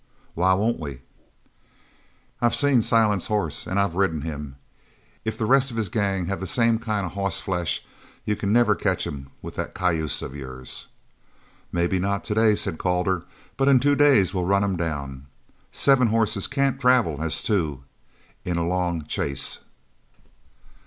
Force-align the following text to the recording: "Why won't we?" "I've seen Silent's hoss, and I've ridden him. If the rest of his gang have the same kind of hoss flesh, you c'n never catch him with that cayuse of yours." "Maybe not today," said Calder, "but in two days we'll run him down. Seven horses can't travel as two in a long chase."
"Why 0.33 0.53
won't 0.55 0.79
we?" 0.79 1.01
"I've 2.41 2.55
seen 2.55 2.81
Silent's 2.81 3.27
hoss, 3.27 3.67
and 3.67 3.79
I've 3.79 3.93
ridden 3.93 4.21
him. 4.21 4.55
If 5.23 5.37
the 5.37 5.45
rest 5.45 5.69
of 5.69 5.77
his 5.77 5.89
gang 5.89 6.25
have 6.25 6.39
the 6.39 6.47
same 6.47 6.79
kind 6.79 7.05
of 7.05 7.11
hoss 7.11 7.39
flesh, 7.39 7.85
you 8.25 8.35
c'n 8.35 8.51
never 8.51 8.73
catch 8.73 9.05
him 9.05 9.29
with 9.43 9.53
that 9.57 9.75
cayuse 9.75 10.23
of 10.23 10.35
yours." 10.35 10.87
"Maybe 11.71 11.99
not 11.99 12.23
today," 12.23 12.55
said 12.55 12.79
Calder, 12.79 13.25
"but 13.57 13.67
in 13.67 13.79
two 13.79 13.93
days 13.93 14.33
we'll 14.33 14.45
run 14.45 14.63
him 14.63 14.75
down. 14.75 15.27
Seven 15.71 16.07
horses 16.07 16.47
can't 16.47 16.81
travel 16.81 17.21
as 17.21 17.43
two 17.43 17.83
in 18.43 18.57
a 18.57 18.67
long 18.67 19.03
chase." 19.05 19.59